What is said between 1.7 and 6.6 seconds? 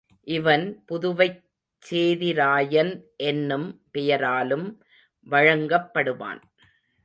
சேதிராயன் என்னும் பெயராலும் வழங்கப்படுவான்.